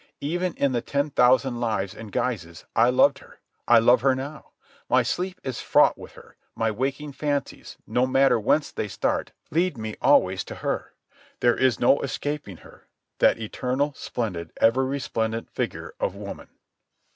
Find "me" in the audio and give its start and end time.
9.77-9.95